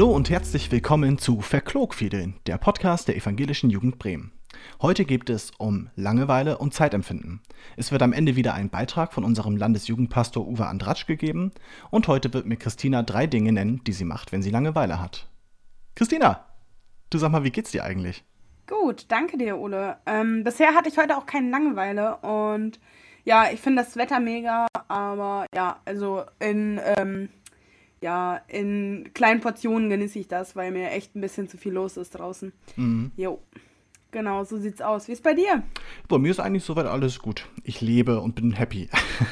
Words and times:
Hallo 0.00 0.12
und 0.12 0.30
herzlich 0.30 0.72
willkommen 0.72 1.18
zu 1.18 1.42
Verklogfiedeln, 1.42 2.36
der 2.46 2.56
Podcast 2.56 3.06
der 3.06 3.18
Evangelischen 3.18 3.68
Jugend 3.68 3.98
Bremen. 3.98 4.32
Heute 4.80 5.04
geht 5.04 5.28
es 5.28 5.50
um 5.58 5.90
Langeweile 5.94 6.56
und 6.56 6.72
Zeitempfinden. 6.72 7.42
Es 7.76 7.92
wird 7.92 8.00
am 8.00 8.14
Ende 8.14 8.34
wieder 8.34 8.54
ein 8.54 8.70
Beitrag 8.70 9.12
von 9.12 9.24
unserem 9.24 9.58
Landesjugendpastor 9.58 10.48
Uwe 10.48 10.66
Andratsch 10.66 11.04
gegeben 11.04 11.52
und 11.90 12.08
heute 12.08 12.32
wird 12.32 12.46
mir 12.46 12.56
Christina 12.56 13.02
drei 13.02 13.26
Dinge 13.26 13.52
nennen, 13.52 13.84
die 13.84 13.92
sie 13.92 14.06
macht, 14.06 14.32
wenn 14.32 14.40
sie 14.40 14.48
Langeweile 14.48 15.02
hat. 15.02 15.28
Christina, 15.94 16.46
du 17.10 17.18
sag 17.18 17.30
mal, 17.30 17.44
wie 17.44 17.50
geht's 17.50 17.72
dir 17.72 17.84
eigentlich? 17.84 18.24
Gut, 18.66 19.04
danke 19.08 19.36
dir, 19.36 19.58
Ole. 19.58 19.98
Ähm, 20.06 20.44
bisher 20.44 20.74
hatte 20.74 20.88
ich 20.88 20.96
heute 20.96 21.18
auch 21.18 21.26
keine 21.26 21.50
Langeweile 21.50 22.16
und 22.22 22.80
ja, 23.24 23.50
ich 23.52 23.60
finde 23.60 23.82
das 23.82 23.96
Wetter 23.96 24.18
mega, 24.18 24.66
aber 24.88 25.44
ja, 25.54 25.78
also 25.84 26.24
in, 26.38 26.80
ähm, 26.96 27.28
ja, 28.00 28.40
in 28.48 29.10
kleinen 29.14 29.40
Portionen 29.40 29.90
genieße 29.90 30.18
ich 30.18 30.28
das, 30.28 30.56
weil 30.56 30.70
mir 30.70 30.90
echt 30.90 31.14
ein 31.14 31.20
bisschen 31.20 31.48
zu 31.48 31.56
viel 31.56 31.72
los 31.72 31.96
ist 31.96 32.10
draußen. 32.10 32.52
Mhm. 32.76 33.12
Jo. 33.16 33.40
Genau, 34.12 34.42
so 34.42 34.58
sieht's 34.58 34.82
aus. 34.82 35.06
Wie 35.06 35.12
ist 35.12 35.22
bei 35.22 35.34
dir? 35.34 35.62
Bei 36.08 36.18
mir 36.18 36.32
ist 36.32 36.40
eigentlich 36.40 36.64
soweit 36.64 36.86
alles 36.86 37.20
gut. 37.20 37.46
Ich 37.62 37.80
lebe 37.80 38.20
und 38.20 38.34
bin 38.34 38.52
happy. 38.52 38.88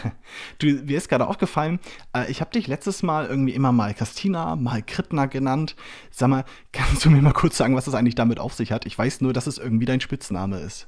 du, 0.59 0.67
mir 0.67 0.97
ist 0.97 1.09
gerade 1.09 1.27
aufgefallen, 1.27 1.81
äh, 2.15 2.31
ich 2.31 2.41
habe 2.41 2.53
dich 2.53 2.69
letztes 2.69 3.03
Mal 3.03 3.27
irgendwie 3.27 3.55
immer 3.55 3.73
mal 3.73 3.93
Christina, 3.93 4.55
mal 4.55 4.83
Kritna 4.83 5.27
genannt. 5.27 5.75
Sag 6.13 6.29
mal, 6.29 6.45
kannst 6.73 7.05
du 7.05 7.11
mir 7.11 7.21
mal 7.23 7.33
kurz 7.33 7.57
sagen, 7.57 7.75
was 7.75 7.87
das 7.87 7.95
eigentlich 7.95 8.15
damit 8.15 8.39
auf 8.39 8.55
sich 8.55 8.71
hat? 8.71 8.87
Ich 8.87 8.97
weiß 8.97 9.21
nur, 9.21 9.33
dass 9.33 9.49
es 9.49 9.59
irgendwie 9.59 9.87
dein 9.87 10.01
Spitzname 10.01 10.61
ist. 10.61 10.87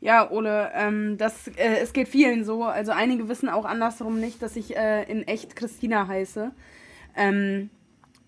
Ja, 0.00 0.30
Ole, 0.30 0.72
ähm, 0.74 1.16
das, 1.16 1.46
äh, 1.48 1.78
es 1.80 1.92
geht 1.92 2.08
vielen 2.08 2.44
so. 2.44 2.64
Also 2.64 2.90
einige 2.90 3.28
wissen 3.28 3.48
auch 3.48 3.64
andersrum 3.64 4.18
nicht, 4.18 4.42
dass 4.42 4.56
ich 4.56 4.76
äh, 4.76 5.04
in 5.04 5.26
echt 5.28 5.54
Christina 5.54 6.08
heiße. 6.08 6.50
Ähm, 7.18 7.70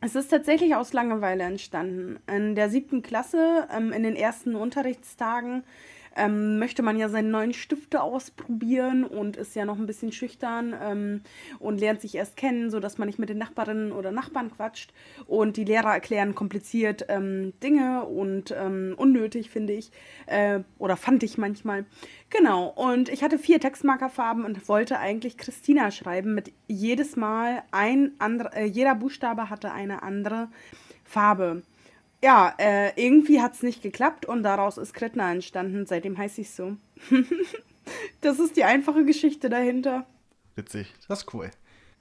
es 0.01 0.15
ist 0.15 0.29
tatsächlich 0.29 0.75
aus 0.75 0.93
Langeweile 0.93 1.45
entstanden. 1.45 2.19
In 2.27 2.55
der 2.55 2.69
siebten 2.69 3.03
Klasse, 3.03 3.69
ähm, 3.75 3.93
in 3.93 4.03
den 4.03 4.17
ersten 4.17 4.57
Unterrichtstagen, 4.57 5.63
ähm, 6.21 6.59
möchte 6.59 6.83
man 6.83 6.99
ja 6.99 7.09
seine 7.09 7.29
neuen 7.29 7.55
Stifte 7.55 8.03
ausprobieren 8.03 9.05
und 9.05 9.37
ist 9.37 9.57
ja 9.57 9.65
noch 9.65 9.79
ein 9.79 9.87
bisschen 9.87 10.13
schüchtern 10.13 10.75
ähm, 10.81 11.23
und 11.59 11.81
lernt 11.81 12.03
sich 12.03 12.15
erst 12.15 12.37
kennen, 12.37 12.71
sodass 12.71 12.99
man 12.99 13.09
nicht 13.09 13.19
mit 13.19 13.31
den 13.31 13.39
Nachbarinnen 13.39 13.93
oder 13.93 14.13
Nachbarn 14.13 14.51
quatscht. 14.51 14.93
Und 15.27 15.57
die 15.57 15.65
Lehrer 15.65 15.93
erklären 15.93 16.35
kompliziert 16.35 17.07
ähm, 17.09 17.55
Dinge 17.63 18.05
und 18.05 18.55
ähm, 18.57 18.95
unnötig, 18.97 19.51
finde 19.51 19.73
ich, 19.73 19.91
äh, 20.27 20.61
oder 20.79 20.97
fand 20.97 21.23
ich 21.23 21.39
manchmal. 21.39 21.87
Genau, 22.29 22.69
und 22.69 23.09
ich 23.09 23.23
hatte 23.23 23.39
vier 23.39 23.59
Textmarkerfarben 23.59 24.45
und 24.45 24.69
wollte 24.69 24.99
eigentlich 24.99 25.39
Christina 25.39 25.91
schreiben 25.91 26.35
mit 26.35 26.53
jedes 26.69 27.17
Mal 27.17 27.63
ein 27.71 28.13
anderer, 28.19 28.55
äh, 28.55 28.67
jeder 28.67 28.95
Buchstabe 28.95 29.49
hatte 29.49 29.73
eine 29.73 30.03
andere 30.03 30.49
Farbe 31.05 31.63
ja, 32.23 32.55
äh, 32.59 32.93
irgendwie 33.03 33.41
hat 33.41 33.55
es 33.55 33.63
nicht 33.63 33.83
geklappt 33.83 34.27
und 34.27 34.43
daraus 34.43 34.79
ist 34.79 34.93
Kretner 34.95 35.31
entstanden. 35.31 35.87
Seitdem 35.87 36.19
heiße 36.19 36.43
ich 36.43 36.51
so. 36.51 36.77
das 38.21 38.39
ist 38.39 38.57
die 38.57 38.65
einfache 38.65 39.05
Geschichte 39.05 39.49
dahinter. 39.49 40.07
Witzig, 40.55 40.93
das 41.09 41.21
ist 41.21 41.35
cool. 41.35 41.51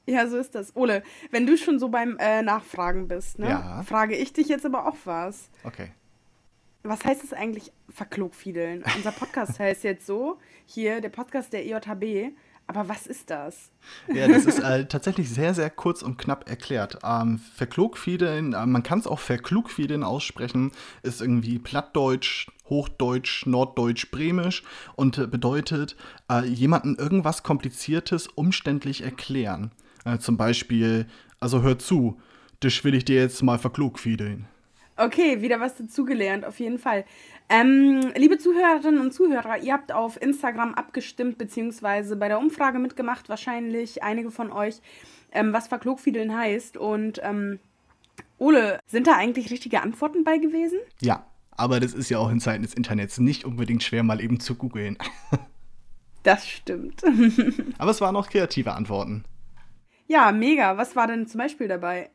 Ja, 0.05 0.27
so 0.27 0.37
ist 0.37 0.55
das. 0.55 0.75
Ole, 0.75 1.03
wenn 1.31 1.45
du 1.45 1.55
schon 1.57 1.79
so 1.79 1.89
beim 1.89 2.17
äh, 2.17 2.41
Nachfragen 2.41 3.07
bist, 3.07 3.39
ne, 3.39 3.49
ja. 3.49 3.83
frage 3.83 4.15
ich 4.15 4.33
dich 4.33 4.47
jetzt 4.47 4.65
aber 4.65 4.87
auch 4.87 4.97
was. 5.05 5.49
Okay. 5.63 5.91
Was 6.83 7.05
heißt 7.05 7.23
es 7.23 7.33
eigentlich 7.33 7.71
verklogfiedeln? 7.89 8.83
Unser 8.95 9.11
Podcast 9.11 9.59
heißt 9.59 9.83
jetzt 9.83 10.05
so, 10.05 10.39
hier 10.65 11.01
der 11.01 11.09
Podcast 11.09 11.53
der 11.53 11.65
EJHB. 11.65 12.33
Aber 12.69 12.87
was 12.87 13.07
ist 13.07 13.31
das? 13.31 13.71
Ja, 14.13 14.27
das 14.27 14.45
ist 14.45 14.59
äh, 14.59 14.85
tatsächlich 14.85 15.27
sehr, 15.27 15.55
sehr 15.55 15.71
kurz 15.71 16.03
und 16.03 16.19
knapp 16.19 16.47
erklärt. 16.47 16.99
Ähm, 17.03 17.39
Verklugfiedeln, 17.55 18.53
äh, 18.53 18.63
man 18.67 18.83
kann 18.83 18.99
es 18.99 19.07
auch 19.07 19.17
Verklugfiedeln 19.17 20.03
aussprechen, 20.03 20.71
ist 21.02 21.19
irgendwie 21.19 21.58
Plattdeutsch, 21.58 22.47
Hochdeutsch, 22.69 23.47
Norddeutsch, 23.47 24.11
Bremisch 24.11 24.61
und 24.95 25.17
äh, 25.17 25.25
bedeutet, 25.25 25.95
äh, 26.29 26.45
jemanden 26.45 26.95
irgendwas 26.95 27.41
Kompliziertes 27.41 28.27
umständlich 28.27 29.02
erklären. 29.02 29.71
Äh, 30.05 30.19
zum 30.19 30.37
Beispiel, 30.37 31.08
also 31.39 31.63
hör 31.63 31.79
zu, 31.79 32.21
das 32.59 32.83
will 32.83 32.93
ich 32.93 33.03
dir 33.03 33.19
jetzt 33.19 33.41
mal 33.41 33.58
verklugfiedeln. 33.58 34.47
Okay, 34.99 35.42
wieder 35.42 35.61
was 35.61 35.76
dazugelernt, 35.76 36.43
auf 36.43 36.60
jeden 36.60 36.77
Fall. 36.77 37.05
Ähm, 37.48 38.11
liebe 38.15 38.37
Zuhörerinnen 38.37 38.99
und 38.99 39.14
Zuhörer, 39.14 39.58
ihr 39.58 39.71
habt 39.71 39.93
auf 39.93 40.21
Instagram 40.21 40.73
abgestimmt, 40.73 41.37
beziehungsweise 41.37 42.17
bei 42.17 42.27
der 42.27 42.37
Umfrage 42.37 42.80
mitgemacht, 42.80 43.30
wahrscheinlich 43.30 44.04
einige 44.04 44.30
von 44.30 44.52
euch, 44.52 44.82
ähm, 45.32 45.54
was 45.54 45.70
Verklogfiedeln 45.70 46.36
heißt. 46.36 46.76
Und 46.76 47.21
ähm, 47.23 47.59
Ole, 48.39 48.82
sind 48.88 49.08
da 49.08 49.15
eigentlich 49.15 49.49
richtige 49.52 49.82
Antworten 49.82 50.26
bei 50.26 50.38
gewesen? 50.38 50.80
Ja, 50.99 51.26
aber 51.52 51.80
das 51.80 51.93
ist 51.93 52.09
ja 52.09 52.17
auch 52.20 52.30
in 52.30 52.42
Zeiten 52.42 52.64
des 52.64 52.73
Internets 52.73 53.20
nicht 53.20 53.45
unbedingt 53.45 53.83
schwer, 53.83 54.04
mal 54.04 54.20
eben 54.20 54.42
zu 54.42 54.55
googeln. 54.55 54.98
das 56.23 56.45
stimmt. 56.45 57.04
aber 57.77 57.92
es 57.92 58.02
waren 58.02 58.17
auch 58.17 58.30
kreative 58.30 58.73
Antworten. 58.73 59.23
Ja, 60.08 60.33
mega. 60.33 60.76
Was 60.76 60.98
war 60.98 61.08
denn 61.08 61.26
zum 61.26 61.38
Beispiel 61.38 61.70
dabei? 61.70 62.09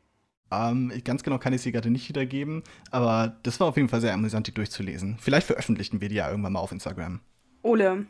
Ähm, 0.51 0.91
ganz 1.03 1.23
genau 1.23 1.37
kann 1.37 1.53
ich 1.53 1.61
sie 1.61 1.71
gerade 1.71 1.89
nicht 1.89 2.07
wiedergeben, 2.07 2.63
aber 2.91 3.35
das 3.43 3.59
war 3.59 3.67
auf 3.67 3.77
jeden 3.77 3.89
Fall 3.89 4.01
sehr 4.01 4.13
amüsant, 4.13 4.47
die 4.47 4.53
durchzulesen. 4.53 5.17
Vielleicht 5.19 5.47
veröffentlichen 5.47 6.01
wir 6.01 6.09
die 6.09 6.15
ja 6.15 6.29
irgendwann 6.29 6.53
mal 6.53 6.59
auf 6.59 6.71
Instagram. 6.71 7.19
Ole, 7.63 8.05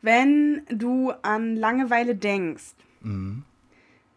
wenn 0.00 0.62
du 0.68 1.10
an 1.22 1.56
Langeweile 1.56 2.14
denkst, 2.14 2.74
mhm. 3.00 3.42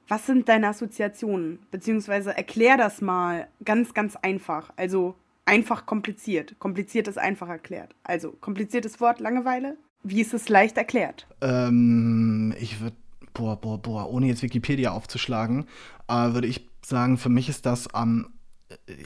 was 0.08 0.28
sind 0.28 0.48
deine 0.48 0.68
Assoziationen? 0.68 1.60
Beziehungsweise 1.72 2.38
erklär 2.38 2.78
das 2.78 3.02
mal 3.02 3.48
ganz, 3.66 3.94
ganz 3.96 4.16
einfach. 4.16 4.72
Also 4.76 5.16
einfach 5.46 5.88
kompliziert. 5.88 6.60
Kompliziert 6.60 7.08
ist 7.08 7.18
einfach 7.18 7.50
erklärt. 7.50 7.96
Also 8.04 8.32
kompliziertes 8.40 9.02
Wort 9.02 9.20
Langeweile. 9.20 9.78
Wie 10.04 10.22
ist 10.22 10.34
es 10.34 10.48
leicht 10.48 10.78
erklärt? 10.78 11.28
Ähm, 11.42 12.54
ich 12.60 12.80
würde, 12.80 12.96
boah, 13.34 13.60
boah, 13.60 13.82
boah, 13.82 14.10
ohne 14.12 14.28
jetzt 14.28 14.44
Wikipedia 14.44 14.92
aufzuschlagen, 14.92 15.66
äh, 16.08 16.34
würde 16.34 16.48
ich 16.48 16.69
sagen, 16.90 17.18
für 17.18 17.30
mich 17.30 17.50
ist 17.50 17.66
das, 17.66 17.88
ähm, 17.96 18.34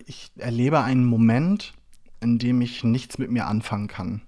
ich 0.05 0.31
erlebe 0.37 0.81
einen 0.81 1.05
Moment, 1.05 1.73
in 2.21 2.39
dem 2.39 2.61
ich 2.61 2.83
nichts 2.83 3.17
mit 3.17 3.29
mir 3.29 3.47
anfangen 3.47 3.87
kann. 3.87 4.21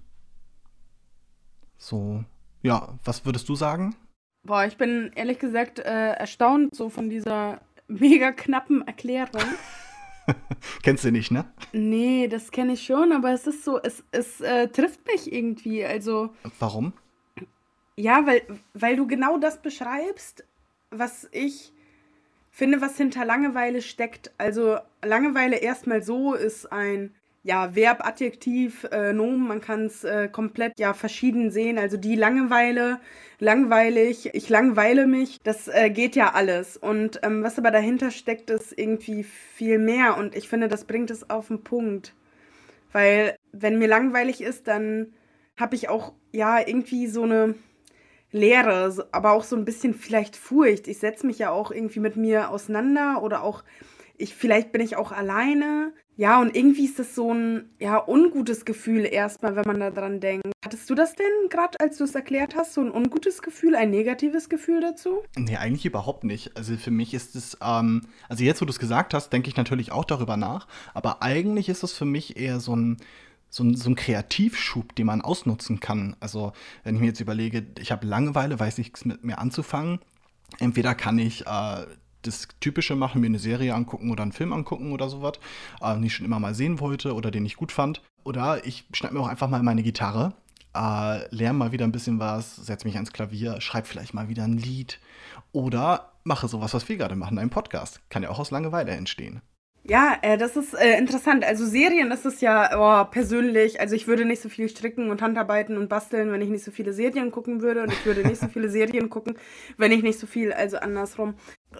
So, 1.78 2.24
ja, 2.62 2.98
was 3.04 3.24
würdest 3.24 3.48
du 3.48 3.54
sagen? 3.54 3.96
Boah, 4.42 4.64
ich 4.64 4.76
bin 4.76 5.10
ehrlich 5.14 5.38
gesagt 5.38 5.78
äh, 5.78 6.12
erstaunt 6.12 6.74
so 6.74 6.88
von 6.88 7.10
dieser 7.10 7.60
mega 7.88 8.32
knappen 8.32 8.86
Erklärung. 8.86 9.42
Kennst 10.82 11.04
du 11.04 11.12
nicht, 11.12 11.30
ne? 11.30 11.44
Nee, 11.72 12.28
das 12.28 12.50
kenne 12.50 12.72
ich 12.72 12.84
schon, 12.84 13.12
aber 13.12 13.32
es 13.32 13.46
ist 13.46 13.64
so, 13.64 13.80
es, 13.80 14.04
es 14.10 14.40
äh, 14.40 14.68
trifft 14.68 15.06
mich 15.06 15.32
irgendwie. 15.32 15.84
Also. 15.84 16.30
Warum? 16.58 16.92
Ja, 17.96 18.26
weil, 18.26 18.42
weil 18.74 18.96
du 18.96 19.06
genau 19.06 19.38
das 19.38 19.62
beschreibst, 19.62 20.44
was 20.90 21.28
ich 21.32 21.72
finde, 22.56 22.80
was 22.80 22.96
hinter 22.96 23.26
Langeweile 23.26 23.82
steckt. 23.82 24.30
Also 24.38 24.78
Langeweile 25.04 25.56
erstmal 25.56 26.02
so 26.02 26.32
ist 26.32 26.72
ein 26.72 27.14
ja, 27.42 27.76
Verb, 27.76 28.04
Adjektiv, 28.04 28.84
äh, 28.90 29.12
Nomen, 29.12 29.46
man 29.46 29.60
kann 29.60 29.84
es 29.84 30.04
äh, 30.04 30.26
komplett 30.28 30.78
ja 30.78 30.94
verschieden 30.94 31.50
sehen. 31.50 31.76
Also 31.76 31.98
die 31.98 32.16
Langeweile, 32.16 32.98
langweilig, 33.40 34.30
ich 34.32 34.48
langweile 34.48 35.06
mich, 35.06 35.38
das 35.44 35.68
äh, 35.68 35.90
geht 35.90 36.16
ja 36.16 36.32
alles. 36.32 36.78
Und 36.78 37.20
ähm, 37.22 37.42
was 37.42 37.58
aber 37.58 37.70
dahinter 37.70 38.10
steckt, 38.10 38.48
ist 38.48 38.72
irgendwie 38.76 39.22
viel 39.22 39.78
mehr. 39.78 40.16
Und 40.16 40.34
ich 40.34 40.48
finde, 40.48 40.68
das 40.68 40.84
bringt 40.86 41.10
es 41.10 41.28
auf 41.28 41.48
den 41.48 41.62
Punkt. 41.62 42.14
Weil 42.90 43.36
wenn 43.52 43.78
mir 43.78 43.86
langweilig 43.86 44.40
ist, 44.40 44.66
dann 44.66 45.12
habe 45.58 45.74
ich 45.76 45.90
auch 45.90 46.14
ja 46.32 46.58
irgendwie 46.66 47.06
so 47.06 47.24
eine 47.24 47.54
Leere, 48.32 49.08
aber 49.12 49.32
auch 49.32 49.44
so 49.44 49.56
ein 49.56 49.64
bisschen 49.64 49.94
vielleicht 49.94 50.36
Furcht. 50.36 50.88
Ich 50.88 50.98
setze 50.98 51.26
mich 51.26 51.38
ja 51.38 51.50
auch 51.50 51.70
irgendwie 51.70 52.00
mit 52.00 52.16
mir 52.16 52.50
auseinander 52.50 53.22
oder 53.22 53.42
auch 53.42 53.62
ich 54.18 54.34
vielleicht 54.34 54.72
bin 54.72 54.80
ich 54.80 54.96
auch 54.96 55.12
alleine. 55.12 55.92
Ja, 56.18 56.40
und 56.40 56.56
irgendwie 56.56 56.86
ist 56.86 56.98
das 56.98 57.14
so 57.14 57.32
ein 57.32 57.70
ja 57.78 58.02
ungutes 58.06 58.64
Gefühl 58.64 59.04
erstmal, 59.04 59.54
wenn 59.54 59.66
man 59.66 59.80
da 59.80 59.90
dran 59.90 60.20
denkt. 60.20 60.46
Hattest 60.64 60.88
du 60.88 60.94
das 60.94 61.14
denn 61.14 61.26
gerade, 61.50 61.78
als 61.78 61.98
du 61.98 62.04
es 62.04 62.14
erklärt 62.14 62.56
hast, 62.56 62.72
so 62.72 62.80
ein 62.80 62.90
ungutes 62.90 63.42
Gefühl, 63.42 63.76
ein 63.76 63.90
negatives 63.90 64.48
Gefühl 64.48 64.80
dazu? 64.80 65.22
Nee, 65.36 65.56
eigentlich 65.56 65.84
überhaupt 65.84 66.24
nicht. 66.24 66.56
Also 66.56 66.76
für 66.76 66.90
mich 66.90 67.12
ist 67.12 67.36
es, 67.36 67.58
ähm, 67.62 68.02
also 68.30 68.44
jetzt, 68.44 68.62
wo 68.62 68.64
du 68.64 68.70
es 68.70 68.78
gesagt 68.78 69.12
hast, 69.12 69.30
denke 69.30 69.50
ich 69.50 69.56
natürlich 69.56 69.92
auch 69.92 70.06
darüber 70.06 70.38
nach. 70.38 70.66
Aber 70.94 71.22
eigentlich 71.22 71.68
ist 71.68 71.82
es 71.82 71.92
für 71.92 72.06
mich 72.06 72.38
eher 72.38 72.60
so 72.60 72.74
ein 72.74 72.96
so 73.48 73.64
ein, 73.64 73.74
so 73.74 73.90
ein 73.90 73.96
Kreativschub, 73.96 74.94
den 74.94 75.06
man 75.06 75.22
ausnutzen 75.22 75.80
kann. 75.80 76.16
Also, 76.20 76.52
wenn 76.84 76.94
ich 76.94 77.00
mir 77.00 77.08
jetzt 77.08 77.20
überlege, 77.20 77.66
ich 77.78 77.92
habe 77.92 78.06
Langeweile, 78.06 78.58
weiß 78.58 78.78
nichts 78.78 79.04
mit 79.04 79.24
mir 79.24 79.38
anzufangen. 79.38 80.00
Entweder 80.58 80.94
kann 80.94 81.18
ich 81.18 81.46
äh, 81.46 81.86
das 82.22 82.48
Typische 82.60 82.96
machen, 82.96 83.20
mir 83.20 83.28
eine 83.28 83.38
Serie 83.38 83.74
angucken 83.74 84.10
oder 84.10 84.22
einen 84.22 84.32
Film 84.32 84.52
angucken 84.52 84.92
oder 84.92 85.08
sowas, 85.08 85.34
äh, 85.80 85.94
den 85.94 86.04
ich 86.04 86.14
schon 86.14 86.26
immer 86.26 86.40
mal 86.40 86.54
sehen 86.54 86.80
wollte 86.80 87.14
oder 87.14 87.30
den 87.30 87.46
ich 87.46 87.56
gut 87.56 87.72
fand. 87.72 88.02
Oder 88.24 88.66
ich 88.66 88.84
schneide 88.92 89.14
mir 89.14 89.20
auch 89.20 89.28
einfach 89.28 89.48
mal 89.48 89.62
meine 89.62 89.82
Gitarre, 89.82 90.34
äh, 90.74 91.34
lerne 91.34 91.58
mal 91.58 91.72
wieder 91.72 91.84
ein 91.84 91.92
bisschen 91.92 92.18
was, 92.18 92.56
setze 92.56 92.86
mich 92.86 92.96
ans 92.96 93.12
Klavier, 93.12 93.60
schreibe 93.60 93.86
vielleicht 93.86 94.14
mal 94.14 94.28
wieder 94.28 94.44
ein 94.44 94.58
Lied 94.58 95.00
oder 95.52 96.12
mache 96.24 96.48
sowas, 96.48 96.74
was 96.74 96.88
wir 96.88 96.96
gerade 96.96 97.16
machen, 97.16 97.38
einen 97.38 97.50
Podcast. 97.50 98.00
Kann 98.10 98.22
ja 98.22 98.30
auch 98.30 98.38
aus 98.38 98.50
Langeweile 98.50 98.92
entstehen. 98.92 99.40
Ja, 99.88 100.18
äh, 100.22 100.36
das 100.36 100.56
ist 100.56 100.74
äh, 100.74 100.98
interessant. 100.98 101.44
Also 101.44 101.64
Serien 101.64 102.10
ist 102.10 102.26
es 102.26 102.40
ja 102.40 102.70
oh, 102.76 103.08
persönlich. 103.08 103.80
Also 103.80 103.94
ich 103.94 104.08
würde 104.08 104.24
nicht 104.24 104.42
so 104.42 104.48
viel 104.48 104.68
stricken 104.68 105.10
und 105.10 105.22
Handarbeiten 105.22 105.76
und 105.78 105.88
basteln, 105.88 106.32
wenn 106.32 106.40
ich 106.42 106.48
nicht 106.48 106.64
so 106.64 106.72
viele 106.72 106.92
Serien 106.92 107.30
gucken 107.30 107.62
würde. 107.62 107.82
Und 107.82 107.92
ich 107.92 108.04
würde 108.04 108.26
nicht 108.26 108.40
so 108.40 108.48
viele 108.48 108.68
Serien 108.68 109.10
gucken, 109.10 109.38
wenn 109.76 109.92
ich 109.92 110.02
nicht 110.02 110.18
so 110.18 110.26
viel, 110.26 110.52
also 110.52 110.78
andersrum. 110.78 111.34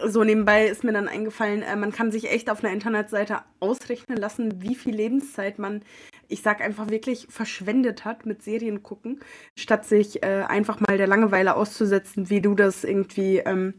So 0.05 0.23
nebenbei 0.23 0.67
ist 0.67 0.85
mir 0.85 0.93
dann 0.93 1.09
eingefallen, 1.09 1.63
äh, 1.63 1.75
man 1.75 1.91
kann 1.91 2.11
sich 2.11 2.31
echt 2.31 2.49
auf 2.49 2.63
einer 2.63 2.71
Internetseite 2.71 3.39
ausrechnen 3.59 4.17
lassen, 4.17 4.61
wie 4.61 4.75
viel 4.75 4.95
Lebenszeit 4.95 5.59
man, 5.59 5.83
ich 6.29 6.41
sag 6.41 6.61
einfach 6.61 6.89
wirklich, 6.89 7.27
verschwendet 7.29 8.05
hat 8.05 8.25
mit 8.25 8.41
Serien 8.41 8.83
gucken, 8.83 9.19
statt 9.55 9.85
sich 9.85 10.23
äh, 10.23 10.43
einfach 10.47 10.79
mal 10.79 10.97
der 10.97 11.07
Langeweile 11.07 11.55
auszusetzen, 11.55 12.29
wie 12.29 12.41
du 12.41 12.55
das 12.55 12.85
irgendwie 12.85 13.39
ähm, 13.39 13.73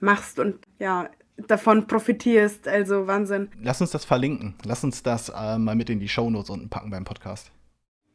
machst. 0.00 0.38
Und 0.38 0.60
ja, 0.78 1.10
davon 1.36 1.86
profitierst. 1.86 2.68
Also 2.68 3.06
Wahnsinn. 3.06 3.48
Lass 3.60 3.80
uns 3.80 3.90
das 3.90 4.04
verlinken. 4.04 4.54
Lass 4.64 4.84
uns 4.84 5.02
das 5.02 5.28
äh, 5.28 5.58
mal 5.58 5.74
mit 5.74 5.90
in 5.90 6.00
die 6.00 6.08
Shownotes 6.08 6.50
unten 6.50 6.68
packen 6.68 6.90
beim 6.90 7.04
Podcast. 7.04 7.52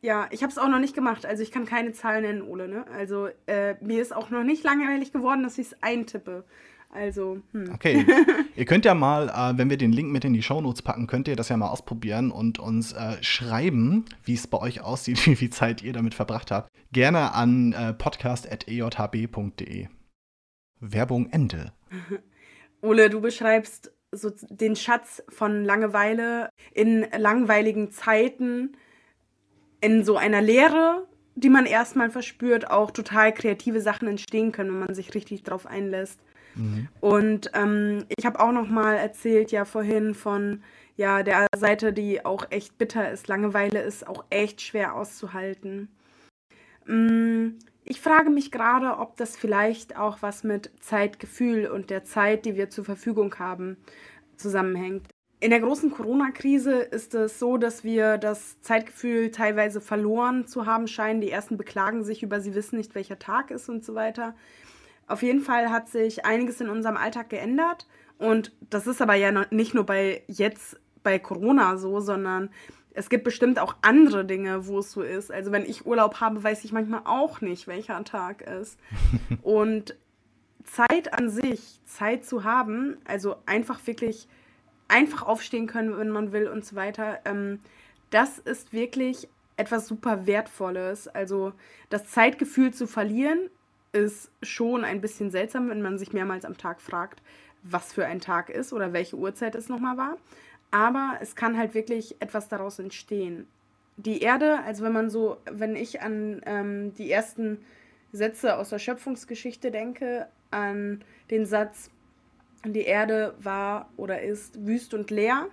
Ja, 0.02 0.28
ich 0.32 0.42
habe 0.42 0.52
es 0.52 0.58
auch 0.58 0.68
noch 0.68 0.80
nicht 0.80 0.96
gemacht. 0.96 1.26
Also 1.26 1.44
ich 1.44 1.52
kann 1.52 1.66
keine 1.66 1.94
Zahlen 1.94 2.24
nennen, 2.24 2.42
Ole. 2.42 2.68
Ne? 2.68 2.86
Also 2.96 3.30
äh, 3.46 3.76
mir 3.82 4.02
ist 4.02 4.16
auch 4.16 4.32
noch 4.32 4.44
nicht 4.44 4.64
langweilig 4.64 5.14
geworden, 5.14 5.44
dass 5.44 5.58
ich 5.58 5.68
es 5.68 5.84
eintippe. 5.84 6.44
Also, 6.94 7.40
hm. 7.54 7.72
Okay. 7.74 8.06
ihr 8.56 8.66
könnt 8.66 8.84
ja 8.84 8.94
mal, 8.94 9.30
äh, 9.30 9.58
wenn 9.58 9.70
wir 9.70 9.78
den 9.78 9.94
Link 9.94 10.12
mit 10.12 10.26
in 10.26 10.34
die 10.34 10.44
Shownotes 10.44 10.82
packen, 10.82 11.08
könnt 11.08 11.28
ihr 11.30 11.38
das 11.38 11.48
ja 11.50 11.56
mal 11.56 11.70
ausprobieren 11.70 12.32
und 12.32 12.60
uns 12.60 12.92
äh, 12.92 13.16
schreiben, 13.22 14.06
wie 14.26 14.34
es 14.34 14.48
bei 14.48 14.58
euch 14.58 14.82
aussieht, 14.82 15.26
wie 15.28 15.36
viel 15.38 15.52
Zeit 15.52 15.82
ihr 15.84 15.94
damit 15.94 16.16
verbracht 16.16 16.52
habt. 16.52 16.70
Gerne 16.92 17.34
an 17.34 17.72
äh, 17.74 17.94
podcast.ejhb.de. 17.94 19.88
Werbung 20.82 21.30
Ende. 21.32 21.72
Ole, 22.82 23.10
du 23.10 23.22
beschreibst 23.22 23.92
so 24.12 24.32
den 24.50 24.76
Schatz 24.76 25.24
von 25.30 25.64
Langeweile 25.64 26.50
in 26.74 27.06
langweiligen 27.18 27.92
Zeiten, 27.92 28.76
in 29.80 30.04
so 30.04 30.18
einer 30.18 30.42
Leere, 30.42 31.08
die 31.36 31.50
man 31.50 31.66
erstmal 31.66 32.10
verspürt, 32.10 32.70
auch 32.70 32.92
total 32.92 33.34
kreative 33.34 33.82
Sachen 33.82 34.08
entstehen 34.08 34.52
können, 34.52 34.72
wenn 34.72 34.88
man 34.88 34.96
sich 34.96 35.14
richtig 35.14 35.44
drauf 35.44 35.66
einlässt. 35.66 36.20
Mhm. 36.56 36.88
Und 37.00 37.52
ähm, 37.54 38.06
ich 38.18 38.26
habe 38.26 38.40
auch 38.40 38.52
noch 38.52 38.68
mal 38.68 38.96
erzählt 38.96 39.52
ja 39.52 39.66
vorhin 39.66 40.14
von 40.14 40.62
ja 40.98 41.24
der 41.24 41.48
Seite, 41.56 41.94
die 41.94 42.26
auch 42.26 42.48
echt 42.52 42.78
bitter 42.78 43.10
ist. 43.10 43.28
Langeweile 43.28 43.82
ist 43.82 44.08
auch 44.08 44.26
echt 44.30 44.62
schwer 44.62 44.96
auszuhalten. 44.96 45.88
Mm, 46.86 47.52
ich 47.84 48.02
frage 48.02 48.30
mich 48.30 48.52
gerade, 48.52 48.98
ob 48.98 49.18
das 49.18 49.36
vielleicht 49.36 49.98
auch 49.98 50.22
was 50.22 50.44
mit 50.44 50.72
Zeitgefühl 50.80 51.68
und 51.68 51.90
der 51.90 52.04
Zeit, 52.04 52.46
die 52.46 52.56
wir 52.56 52.70
zur 52.70 52.86
Verfügung 52.86 53.34
haben, 53.40 53.78
zusammenhängt. 54.38 55.08
In 55.40 55.50
der 55.50 55.60
großen 55.60 55.90
Corona-Krise 55.90 56.74
ist 56.82 57.16
es 57.16 57.40
so, 57.40 57.58
dass 57.58 57.84
wir 57.84 58.20
das 58.20 58.62
Zeitgefühl 58.62 59.32
teilweise 59.32 59.82
verloren 59.82 60.46
zu 60.46 60.68
haben 60.68 60.88
scheinen. 60.88 61.20
Die 61.20 61.32
ersten 61.32 61.58
beklagen 61.58 62.04
sich 62.04 62.22
über, 62.22 62.40
sie 62.40 62.54
wissen 62.54 62.78
nicht, 62.78 62.94
welcher 62.94 63.18
Tag 63.18 63.50
ist 63.50 63.68
und 63.68 63.84
so 63.84 63.96
weiter. 63.96 64.36
Auf 65.08 65.24
jeden 65.24 65.42
Fall 65.42 65.72
hat 65.72 65.90
sich 65.90 66.26
einiges 66.26 66.62
in 66.62 66.70
unserem 66.70 66.96
Alltag 66.96 67.30
geändert. 67.30 67.88
Und 68.20 68.56
das 68.70 68.86
ist 68.86 69.02
aber 69.02 69.16
ja 69.16 69.48
nicht 69.50 69.74
nur 69.74 69.86
bei 69.86 70.24
jetzt 70.28 70.80
bei 71.02 71.18
Corona 71.18 71.78
so, 71.78 72.00
sondern 72.00 72.52
es 72.94 73.10
gibt 73.10 73.24
bestimmt 73.24 73.60
auch 73.60 73.76
andere 73.82 74.26
Dinge, 74.26 74.68
wo 74.68 74.80
es 74.80 74.92
so 74.92 75.02
ist. 75.02 75.32
Also 75.32 75.52
wenn 75.52 75.66
ich 75.66 75.86
Urlaub 75.86 76.20
habe, 76.20 76.44
weiß 76.44 76.64
ich 76.66 76.72
manchmal 76.72 77.02
auch 77.06 77.42
nicht, 77.42 77.68
welcher 77.68 78.04
Tag 78.04 78.42
ist. 78.42 78.78
Und 79.42 79.96
Zeit 80.64 81.14
an 81.14 81.30
sich, 81.30 81.80
Zeit 81.86 82.26
zu 82.26 82.44
haben, 82.44 82.98
also 83.06 83.38
einfach 83.46 83.86
wirklich 83.88 84.28
einfach 84.88 85.24
aufstehen 85.24 85.68
können, 85.68 85.98
wenn 85.98 86.10
man 86.10 86.34
will 86.34 86.48
und 86.48 86.66
so 86.66 86.76
weiter, 86.76 87.20
ähm, 87.24 87.60
das 88.10 88.40
ist 88.40 88.74
wirklich 88.74 89.30
etwas 89.56 89.88
super 89.88 90.28
Wertvolles. 90.28 91.08
Also 91.08 91.54
das 91.90 92.08
Zeitgefühl 92.08 92.74
zu 92.74 92.88
verlieren 92.88 93.50
ist 93.94 94.32
schon 94.42 94.84
ein 94.84 95.02
bisschen 95.02 95.32
seltsam, 95.32 95.70
wenn 95.70 95.82
man 95.82 95.98
sich 95.98 96.14
mehrmals 96.14 96.46
am 96.46 96.58
Tag 96.58 96.82
fragt, 96.82 97.22
was 97.64 97.94
für 97.94 98.06
ein 98.06 98.20
Tag 98.20 98.50
ist 98.50 98.74
oder 98.74 98.92
welche 98.92 99.16
Uhrzeit 99.16 99.56
es 99.56 99.70
nochmal 99.70 99.98
war 99.98 100.18
aber 100.72 101.18
es 101.22 101.36
kann 101.36 101.58
halt 101.58 101.74
wirklich 101.74 102.16
etwas 102.22 102.48
daraus 102.48 102.80
entstehen. 102.80 103.48
Die 103.98 104.22
Erde, 104.22 104.60
also 104.64 104.84
wenn 104.84 104.94
man 104.94 105.10
so, 105.10 105.38
wenn 105.52 105.76
ich 105.76 106.02
an 106.02 106.42
ähm, 106.46 106.94
die 106.96 107.12
ersten 107.12 107.60
Sätze 108.14 108.58
aus 108.58 108.70
der 108.70 108.80
Schöpfungsgeschichte 108.80 109.70
denke, 109.70 110.28
an 110.50 111.04
den 111.30 111.46
Satz, 111.46 111.92
die 112.66 112.84
Erde 112.84 113.36
war 113.40 113.90
oder 113.98 114.22
ist 114.22 114.66
wüst 114.66 114.94
und 114.94 115.12
leer. 115.12 115.48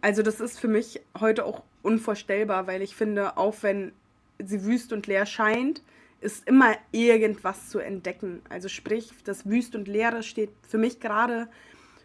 Also 0.00 0.22
das 0.22 0.40
ist 0.40 0.58
für 0.58 0.68
mich 0.68 1.00
heute 1.18 1.44
auch 1.44 1.62
unvorstellbar, 1.82 2.66
weil 2.66 2.82
ich 2.82 2.94
finde, 2.94 3.36
auch 3.36 3.56
wenn 3.62 3.92
sie 4.38 4.64
wüst 4.64 4.92
und 4.92 5.06
leer 5.06 5.26
scheint, 5.26 5.82
ist 6.20 6.46
immer 6.46 6.74
irgendwas 6.92 7.68
zu 7.68 7.80
entdecken. 7.80 8.42
Also 8.48 8.68
sprich, 8.68 9.10
das 9.24 9.48
Wüst 9.48 9.74
und 9.74 9.88
Leere 9.88 10.22
steht 10.22 10.50
für 10.66 10.78
mich 10.78 11.00
gerade 11.00 11.48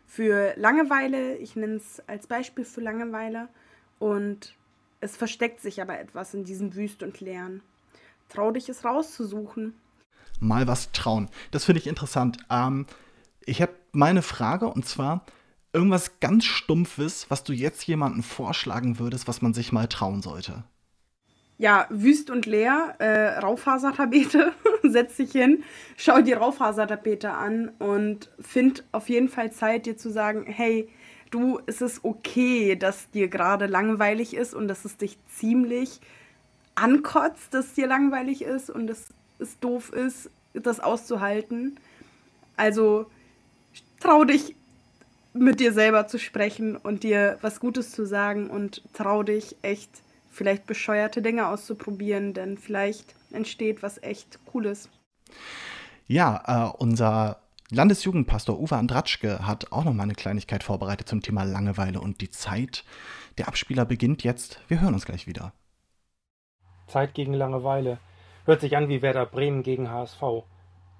für 0.07 0.53
Langeweile. 0.55 1.37
Ich 1.37 1.55
nenne 1.55 1.75
es 1.75 2.01
als 2.07 2.25
Beispiel 2.25 2.65
für 2.65 2.81
Langeweile. 2.81 3.49
Und 3.99 4.55
es 5.01 5.15
versteckt 5.15 5.61
sich 5.61 5.81
aber 5.81 5.99
etwas 5.99 6.33
in 6.33 6.45
diesem 6.45 6.73
Wüst 6.73 7.03
und 7.03 7.19
Leeren. 7.19 7.61
Trau 8.29 8.51
dich, 8.51 8.67
es 8.69 8.83
rauszusuchen. 8.83 9.75
Mal 10.39 10.67
was 10.67 10.91
trauen. 10.91 11.29
Das 11.51 11.65
finde 11.65 11.79
ich 11.79 11.87
interessant. 11.87 12.37
Ähm, 12.49 12.85
ich 13.45 13.61
habe 13.61 13.73
meine 13.91 14.21
Frage 14.21 14.67
und 14.67 14.85
zwar 14.85 15.25
irgendwas 15.73 16.19
ganz 16.19 16.45
Stumpfes, 16.45 17.29
was 17.29 17.43
du 17.43 17.53
jetzt 17.53 17.83
jemandem 17.83 18.23
vorschlagen 18.23 18.99
würdest, 18.99 19.27
was 19.27 19.41
man 19.41 19.53
sich 19.53 19.71
mal 19.71 19.87
trauen 19.87 20.21
sollte 20.21 20.63
ja, 21.57 21.87
wüst 21.89 22.29
und 22.29 22.45
leer, 22.45 22.95
äh, 22.99 23.39
Raufasertapete, 23.39 24.53
setz 24.83 25.17
dich 25.17 25.31
hin, 25.31 25.63
schau 25.95 26.21
dir 26.21 26.37
Raufasertapete 26.37 27.31
an 27.31 27.69
und 27.79 28.29
find 28.39 28.83
auf 28.91 29.09
jeden 29.09 29.29
Fall 29.29 29.51
Zeit, 29.51 29.85
dir 29.85 29.97
zu 29.97 30.09
sagen, 30.11 30.45
hey, 30.45 30.87
du, 31.31 31.59
es 31.65 31.81
ist 31.81 32.03
okay, 32.03 32.75
dass 32.75 33.09
dir 33.11 33.27
gerade 33.27 33.65
langweilig 33.65 34.35
ist 34.35 34.53
und 34.53 34.67
dass 34.67 34.85
es 34.85 34.97
dich 34.97 35.17
ziemlich 35.27 35.99
ankotzt, 36.75 37.53
dass 37.53 37.73
dir 37.73 37.87
langweilig 37.87 38.43
ist 38.43 38.69
und 38.69 38.87
dass 38.87 39.07
es 39.39 39.59
doof 39.59 39.91
ist, 39.91 40.29
das 40.53 40.79
auszuhalten. 40.79 41.79
Also 42.55 43.07
trau 43.99 44.25
dich 44.25 44.55
mit 45.33 45.59
dir 45.59 45.73
selber 45.73 46.07
zu 46.07 46.19
sprechen 46.19 46.75
und 46.75 47.03
dir 47.03 47.37
was 47.41 47.59
Gutes 47.59 47.91
zu 47.91 48.05
sagen 48.05 48.49
und 48.49 48.81
trau 48.93 49.23
dich 49.23 49.55
echt 49.61 49.91
vielleicht 50.37 50.67
bescheuerte 50.67 51.21
Dinge 51.21 51.47
auszuprobieren, 51.47 52.33
denn 52.33 52.57
vielleicht 52.57 53.15
entsteht 53.31 53.83
was 53.83 54.01
echt 54.01 54.39
Cooles. 54.45 54.89
Ja, 56.05 56.69
äh, 56.71 56.77
unser 56.77 57.41
Landesjugendpastor 57.69 58.57
Uwe 58.57 58.77
Andratschke 58.77 59.45
hat 59.45 59.71
auch 59.73 59.83
noch 59.83 59.93
mal 59.93 60.03
eine 60.03 60.13
Kleinigkeit 60.13 60.63
vorbereitet 60.63 61.09
zum 61.09 61.21
Thema 61.21 61.43
Langeweile 61.43 61.99
und 61.99 62.21
die 62.21 62.29
Zeit. 62.29 62.85
Der 63.37 63.49
Abspieler 63.49 63.83
beginnt 63.83 64.23
jetzt. 64.23 64.61
Wir 64.69 64.79
hören 64.79 64.93
uns 64.93 65.05
gleich 65.05 65.27
wieder. 65.27 65.51
Zeit 66.87 67.13
gegen 67.13 67.33
Langeweile. 67.33 67.97
Hört 68.45 68.61
sich 68.61 68.77
an 68.77 68.87
wie 68.87 69.01
Werder 69.01 69.25
Bremen 69.25 69.63
gegen 69.63 69.89
HSV. 69.89 70.21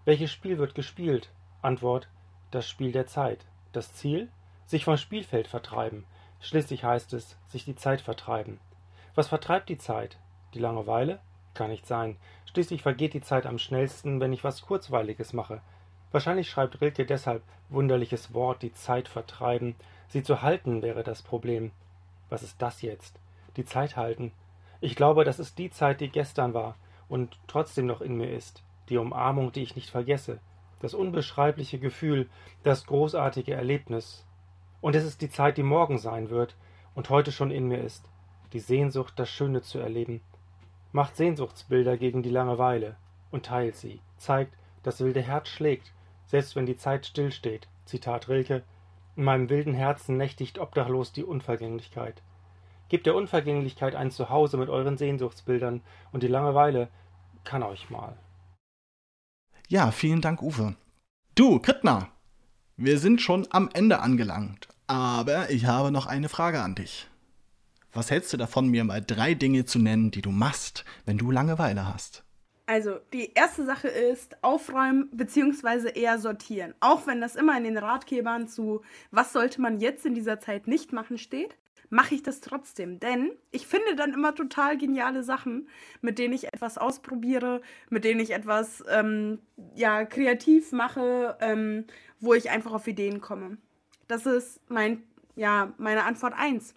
Welches 0.04 0.32
Spiel 0.32 0.58
wird 0.58 0.76
gespielt? 0.76 1.32
Antwort: 1.62 2.10
Das 2.52 2.68
Spiel 2.68 2.92
der 2.92 3.08
Zeit. 3.08 3.46
Das 3.72 3.94
Ziel? 3.94 4.30
Sich 4.66 4.84
vom 4.84 4.98
Spielfeld 4.98 5.48
vertreiben. 5.48 6.04
Schließlich 6.42 6.84
heißt 6.84 7.14
es, 7.14 7.38
sich 7.48 7.64
die 7.64 7.76
Zeit 7.76 8.02
vertreiben. 8.02 8.60
Was 9.18 9.30
vertreibt 9.30 9.68
die 9.70 9.80
Zeit? 9.80 10.20
Die 10.54 10.60
Langeweile? 10.60 11.20
Kann 11.56 11.72
nicht 11.72 11.88
sein. 11.88 12.18
Schließlich 12.46 12.84
vergeht 12.84 13.16
die 13.16 13.22
Zeit 13.22 13.48
am 13.48 13.58
schnellsten, 13.58 14.20
wenn 14.20 14.32
ich 14.32 14.44
was 14.44 14.62
Kurzweiliges 14.62 15.34
mache. 15.34 15.60
Wahrscheinlich 16.12 16.48
schreibt 16.48 16.82
Rilke 16.82 17.04
deshalb 17.04 17.42
wunderliches 17.70 18.36
Wort, 18.36 18.62
die 18.62 18.76
Zeit 18.76 19.08
vertreiben. 19.08 19.74
Sie 20.08 20.22
zu 20.22 20.44
halten 20.44 20.84
wäre 20.84 21.04
das 21.04 21.24
Problem. 21.24 21.72
Was 22.30 22.44
ist 22.44 22.62
das 22.62 22.84
jetzt? 22.84 23.20
Die 23.56 23.66
Zeit 23.66 23.98
halten. 23.98 24.34
Ich 24.82 24.96
glaube, 24.96 25.24
das 25.24 25.40
ist 25.40 25.58
die 25.58 25.72
Zeit, 25.72 26.00
die 26.00 26.10
gestern 26.10 26.54
war 26.54 26.76
und 27.10 27.40
trotzdem 27.48 27.88
noch 27.88 28.02
in 28.02 28.18
mir 28.18 28.30
ist. 28.30 28.62
Die 28.90 29.00
Umarmung, 29.00 29.52
die 29.52 29.64
ich 29.64 29.76
nicht 29.76 29.90
vergesse. 29.90 30.38
Das 30.80 30.94
unbeschreibliche 30.94 31.80
Gefühl, 31.80 32.30
das 32.62 32.86
großartige 32.86 33.56
Erlebnis. 33.56 34.28
Und 34.80 34.96
es 34.96 35.06
ist 35.06 35.24
die 35.24 35.32
Zeit, 35.32 35.58
die 35.58 35.64
morgen 35.64 35.98
sein 35.98 36.30
wird 36.30 36.56
und 36.94 37.10
heute 37.10 37.32
schon 37.32 37.50
in 37.50 37.68
mir 37.68 37.82
ist 37.82 38.08
die 38.54 38.60
Sehnsucht, 38.60 39.14
das 39.18 39.30
Schöne 39.30 39.62
zu 39.62 39.80
erleben, 39.80 40.22
macht 40.92 41.16
Sehnsuchtsbilder 41.16 41.98
gegen 41.98 42.24
die 42.24 42.30
Langeweile 42.30 42.96
und 43.32 43.46
teilt 43.46 43.76
sie, 43.76 44.02
zeigt, 44.18 44.54
das 44.84 45.02
wilde 45.02 45.22
Herz 45.22 45.50
schlägt, 45.50 45.92
selbst 46.28 46.56
wenn 46.56 46.66
die 46.66 46.78
Zeit 46.78 47.06
stillsteht. 47.06 47.68
Zitat 47.86 48.30
Rilke: 48.30 48.64
In 49.16 49.24
meinem 49.24 49.50
wilden 49.50 49.74
Herzen 49.74 50.18
nächtigt 50.18 50.60
obdachlos 50.60 51.12
die 51.12 51.24
Unvergänglichkeit. 51.24 52.22
Gebt 52.90 53.06
der 53.06 53.16
Unvergänglichkeit 53.16 53.96
ein 53.96 54.12
Zuhause 54.12 54.58
mit 54.58 54.70
euren 54.70 54.98
Sehnsuchtsbildern 54.98 55.82
und 56.12 56.24
die 56.24 56.28
Langeweile 56.28 56.90
kann 57.44 57.64
euch 57.64 57.90
mal. 57.90 58.18
Ja, 59.68 59.92
vielen 59.92 60.22
Dank, 60.22 60.42
Uwe. 60.42 60.76
Du, 61.36 61.60
Krittner, 61.60 62.08
wir 62.78 63.00
sind 63.00 63.22
schon 63.22 63.46
am 63.50 63.70
Ende 63.74 64.00
angelangt. 64.00 64.70
Aber 64.88 65.50
ich 65.50 65.66
habe 65.66 65.92
noch 65.92 66.06
eine 66.06 66.30
Frage 66.30 66.62
an 66.62 66.76
dich. 66.76 67.10
Was 67.98 68.12
hältst 68.12 68.32
du 68.32 68.38
davon, 68.38 68.68
mir 68.68 68.84
mal 68.84 69.02
drei 69.02 69.34
Dinge 69.34 69.66
zu 69.66 69.80
nennen, 69.80 70.12
die 70.12 70.22
du 70.22 70.30
machst, 70.30 70.86
wenn 71.08 71.18
du 71.18 71.32
Langeweile 71.32 71.92
hast? 71.92 72.24
Also, 72.68 73.00
die 73.12 73.34
erste 73.34 73.66
Sache 73.66 73.88
ist 73.88 74.44
aufräumen 74.44 75.10
bzw. 75.14 76.00
eher 76.00 76.20
sortieren. 76.20 76.76
Auch 76.80 77.08
wenn 77.08 77.22
das 77.22 77.36
immer 77.36 77.58
in 77.58 77.64
den 77.64 77.80
Ratgebern 77.80 78.48
zu 78.48 78.84
was 79.10 79.34
sollte 79.34 79.62
man 79.62 79.80
jetzt 79.80 80.06
in 80.06 80.14
dieser 80.14 80.40
Zeit 80.40 80.68
nicht 80.68 80.94
machen 80.94 81.18
steht, 81.18 81.58
mache 81.90 82.14
ich 82.14 82.22
das 82.22 82.40
trotzdem. 82.40 83.00
Denn 83.00 83.32
ich 83.50 83.66
finde 83.66 83.96
dann 83.96 84.14
immer 84.14 84.36
total 84.36 84.78
geniale 84.78 85.24
Sachen, 85.24 85.68
mit 86.02 86.20
denen 86.20 86.36
ich 86.36 86.54
etwas 86.54 86.78
ausprobiere, 86.78 87.62
mit 87.90 88.04
denen 88.04 88.20
ich 88.20 88.30
etwas 88.30 88.84
ähm, 88.92 89.40
ja, 89.74 90.06
kreativ 90.06 90.72
mache, 90.72 91.36
ähm, 91.42 91.86
wo 92.20 92.36
ich 92.36 92.52
einfach 92.52 92.74
auf 92.74 92.86
Ideen 92.86 93.22
komme. 93.22 93.58
Das 94.08 94.28
ist 94.28 94.62
mein, 94.70 95.02
ja, 95.36 95.74
meine 95.80 96.04
Antwort 96.04 96.36
1. 96.38 96.76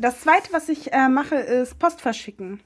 Das 0.00 0.20
zweite, 0.20 0.52
was 0.52 0.68
ich 0.68 0.92
äh, 0.92 1.08
mache, 1.08 1.34
ist 1.34 1.80
Post 1.80 2.00
verschicken. 2.00 2.60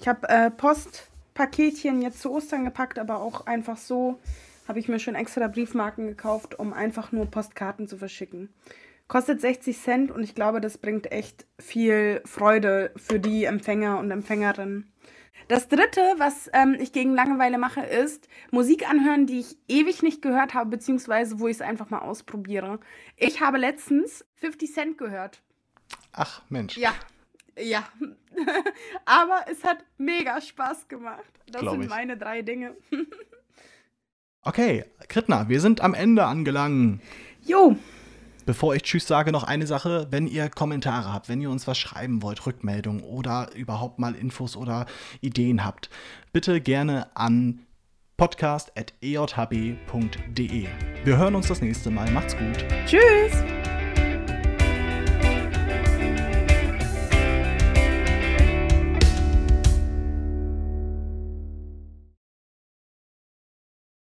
Ich 0.00 0.08
habe 0.08 0.26
äh, 0.30 0.50
Postpaketchen 0.50 2.00
jetzt 2.00 2.22
zu 2.22 2.32
Ostern 2.32 2.64
gepackt, 2.64 2.98
aber 2.98 3.20
auch 3.20 3.46
einfach 3.46 3.76
so 3.76 4.18
habe 4.66 4.78
ich 4.78 4.88
mir 4.88 4.98
schon 4.98 5.14
extra 5.14 5.48
Briefmarken 5.48 6.06
gekauft, 6.06 6.58
um 6.58 6.72
einfach 6.72 7.12
nur 7.12 7.26
Postkarten 7.26 7.88
zu 7.88 7.98
verschicken. 7.98 8.48
Kostet 9.06 9.42
60 9.42 9.78
Cent 9.78 10.10
und 10.10 10.22
ich 10.22 10.34
glaube, 10.34 10.62
das 10.62 10.78
bringt 10.78 11.12
echt 11.12 11.44
viel 11.58 12.22
Freude 12.24 12.90
für 12.96 13.20
die 13.20 13.44
Empfänger 13.44 13.98
und 13.98 14.10
Empfängerinnen. 14.10 14.90
Das 15.48 15.68
dritte, 15.68 16.00
was 16.16 16.48
ähm, 16.54 16.78
ich 16.80 16.92
gegen 16.92 17.14
Langeweile 17.14 17.58
mache, 17.58 17.82
ist 17.82 18.28
Musik 18.50 18.88
anhören, 18.88 19.26
die 19.26 19.40
ich 19.40 19.58
ewig 19.68 20.02
nicht 20.02 20.22
gehört 20.22 20.54
habe, 20.54 20.70
beziehungsweise 20.70 21.38
wo 21.38 21.48
ich 21.48 21.56
es 21.56 21.60
einfach 21.60 21.90
mal 21.90 21.98
ausprobiere. 21.98 22.80
Ich 23.18 23.42
habe 23.42 23.58
letztens 23.58 24.24
50 24.36 24.72
Cent 24.72 24.96
gehört. 24.96 25.42
Ach, 26.12 26.42
Mensch. 26.48 26.76
Ja, 26.76 26.94
ja. 27.58 27.84
Aber 29.04 29.44
es 29.50 29.64
hat 29.64 29.78
mega 29.98 30.40
Spaß 30.40 30.88
gemacht. 30.88 31.22
Das 31.50 31.62
Glaub 31.62 31.74
sind 31.74 31.84
ich. 31.84 31.88
meine 31.88 32.16
drei 32.16 32.42
Dinge. 32.42 32.76
Okay, 34.44 34.84
Kritna, 35.06 35.48
wir 35.48 35.60
sind 35.60 35.82
am 35.82 35.94
Ende 35.94 36.24
angelangt. 36.24 37.00
Jo, 37.42 37.76
Bevor 38.44 38.74
ich 38.74 38.82
Tschüss 38.82 39.06
sage, 39.06 39.30
noch 39.30 39.44
eine 39.44 39.66
Sache. 39.66 40.08
Wenn 40.10 40.26
ihr 40.26 40.48
Kommentare 40.48 41.12
habt, 41.12 41.28
wenn 41.28 41.40
ihr 41.40 41.50
uns 41.50 41.68
was 41.68 41.78
schreiben 41.78 42.22
wollt, 42.22 42.44
Rückmeldungen 42.44 43.02
oder 43.02 43.50
überhaupt 43.54 44.00
mal 44.00 44.14
Infos 44.14 44.56
oder 44.56 44.86
Ideen 45.20 45.64
habt, 45.64 45.90
bitte 46.32 46.60
gerne 46.60 47.08
an 47.14 47.60
podcast.ejhb.de. 48.16 50.66
Wir 51.04 51.16
hören 51.16 51.34
uns 51.34 51.48
das 51.48 51.60
nächste 51.60 51.90
Mal. 51.90 52.10
Macht's 52.10 52.36
gut. 52.36 52.64
tschüss. 52.86 53.32